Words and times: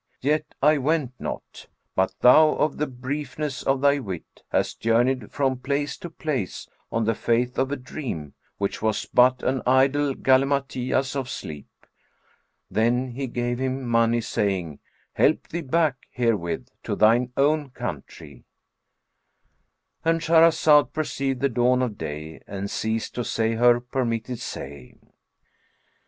Yet 0.23 0.55
I 0.63 0.79
went 0.79 1.13
not; 1.19 1.67
but 1.95 2.15
thou, 2.21 2.55
of 2.55 2.77
the 2.77 2.87
briefness 2.87 3.61
of 3.61 3.81
thy 3.81 3.99
wit, 3.99 4.41
hast 4.49 4.79
journeyed 4.79 5.31
from 5.31 5.59
place 5.59 5.95
to 5.97 6.09
place, 6.09 6.67
on 6.91 7.03
the 7.05 7.13
faith 7.13 7.59
of 7.59 7.71
a 7.71 7.75
dream, 7.75 8.33
which 8.57 8.81
was 8.81 9.05
but 9.05 9.43
an 9.43 9.61
idle 9.67 10.15
galimatias 10.15 11.15
of 11.15 11.29
sleep." 11.29 11.67
Then 12.71 13.11
he 13.11 13.27
gave 13.27 13.59
him 13.59 13.83
money 13.87 14.21
saying, 14.21 14.79
"Help 15.13 15.49
thee 15.49 15.61
back 15.61 16.07
herewith 16.09 16.69
to 16.81 16.95
thine 16.95 17.31
own 17.37 17.69
country;"— 17.69 18.43
And 20.03 20.19
Shahrazad 20.19 20.93
perceived 20.93 21.41
the 21.41 21.47
dawn 21.49 21.83
of 21.83 21.99
day 21.99 22.41
and 22.47 22.71
ceased 22.71 23.13
to 23.13 23.23
say 23.23 23.53
her 23.53 23.79
permitted 23.79 24.39
say. 24.39 24.95